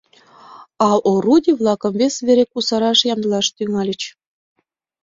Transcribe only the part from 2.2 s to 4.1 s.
вере кусараш ямдылаш тӱҥальыч.